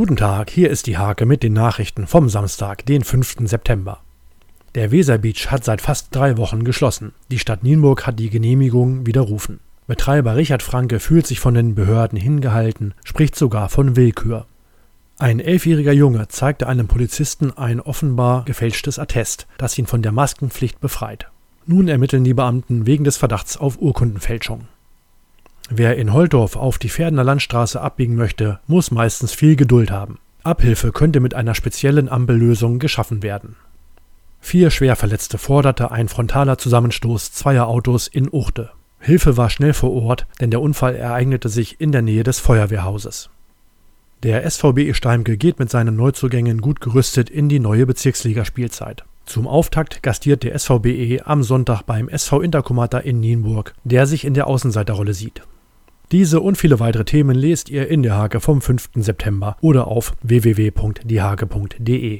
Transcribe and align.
Guten 0.00 0.16
Tag, 0.16 0.48
hier 0.48 0.70
ist 0.70 0.86
die 0.86 0.96
Hake 0.96 1.26
mit 1.26 1.42
den 1.42 1.52
Nachrichten 1.52 2.06
vom 2.06 2.30
Samstag, 2.30 2.86
den 2.86 3.04
5. 3.04 3.36
September. 3.40 3.98
Der 4.74 4.92
Weser 4.92 5.18
Beach 5.18 5.48
hat 5.50 5.62
seit 5.62 5.82
fast 5.82 6.16
drei 6.16 6.38
Wochen 6.38 6.64
geschlossen. 6.64 7.12
Die 7.30 7.38
Stadt 7.38 7.62
Nienburg 7.62 8.06
hat 8.06 8.18
die 8.18 8.30
Genehmigung 8.30 9.04
widerrufen. 9.04 9.60
Betreiber 9.86 10.36
Richard 10.36 10.62
Franke 10.62 11.00
fühlt 11.00 11.26
sich 11.26 11.38
von 11.38 11.52
den 11.52 11.74
Behörden 11.74 12.18
hingehalten, 12.18 12.94
spricht 13.04 13.36
sogar 13.36 13.68
von 13.68 13.94
Willkür. 13.94 14.46
Ein 15.18 15.38
elfjähriger 15.38 15.92
Junge 15.92 16.28
zeigte 16.28 16.66
einem 16.66 16.88
Polizisten 16.88 17.54
ein 17.58 17.78
offenbar 17.78 18.46
gefälschtes 18.46 18.98
Attest, 18.98 19.48
das 19.58 19.76
ihn 19.76 19.86
von 19.86 20.00
der 20.00 20.12
Maskenpflicht 20.12 20.80
befreit. 20.80 21.26
Nun 21.66 21.88
ermitteln 21.88 22.24
die 22.24 22.32
Beamten 22.32 22.86
wegen 22.86 23.04
des 23.04 23.18
Verdachts 23.18 23.58
auf 23.58 23.78
Urkundenfälschung. 23.78 24.66
Wer 25.72 25.96
in 25.96 26.12
Holtorf 26.12 26.56
auf 26.56 26.78
die 26.78 26.88
Pferdener 26.88 27.22
Landstraße 27.22 27.80
abbiegen 27.80 28.16
möchte, 28.16 28.58
muss 28.66 28.90
meistens 28.90 29.32
viel 29.32 29.54
Geduld 29.54 29.92
haben. 29.92 30.18
Abhilfe 30.42 30.90
könnte 30.90 31.20
mit 31.20 31.34
einer 31.34 31.54
speziellen 31.54 32.08
Ampellösung 32.08 32.80
geschaffen 32.80 33.22
werden. 33.22 33.54
Vier 34.40 34.70
Schwerverletzte 34.70 35.38
forderte 35.38 35.92
ein 35.92 36.08
frontaler 36.08 36.58
Zusammenstoß 36.58 37.30
zweier 37.30 37.68
Autos 37.68 38.08
in 38.08 38.28
Uchte. 38.28 38.70
Hilfe 38.98 39.36
war 39.36 39.48
schnell 39.48 39.72
vor 39.72 39.92
Ort, 39.92 40.26
denn 40.40 40.50
der 40.50 40.60
Unfall 40.60 40.96
ereignete 40.96 41.48
sich 41.48 41.80
in 41.80 41.92
der 41.92 42.02
Nähe 42.02 42.24
des 42.24 42.40
Feuerwehrhauses. 42.40 43.30
Der 44.24 44.50
SVB 44.50 44.92
Steimke 44.94 45.36
geht 45.36 45.60
mit 45.60 45.70
seinen 45.70 45.94
Neuzugängen 45.94 46.60
gut 46.60 46.80
gerüstet 46.80 47.30
in 47.30 47.48
die 47.48 47.60
neue 47.60 47.86
Bezirksligaspielzeit. 47.86 49.04
Zum 49.24 49.46
Auftakt 49.46 50.02
gastiert 50.02 50.42
der 50.42 50.58
SVBE 50.58 51.20
am 51.26 51.44
Sonntag 51.44 51.82
beim 51.82 52.08
SV 52.08 52.40
Interkomata 52.40 52.98
in 52.98 53.20
Nienburg, 53.20 53.74
der 53.84 54.06
sich 54.06 54.24
in 54.24 54.34
der 54.34 54.48
Außenseiterrolle 54.48 55.14
sieht. 55.14 55.42
Diese 56.12 56.40
und 56.40 56.56
viele 56.56 56.80
weitere 56.80 57.04
Themen 57.04 57.36
lest 57.36 57.70
ihr 57.70 57.86
in 57.86 58.02
der 58.02 58.16
Hake 58.16 58.40
vom 58.40 58.60
5. 58.60 58.90
September 58.96 59.56
oder 59.60 59.86
auf 59.86 60.16
www.diehake.de. 60.22 62.18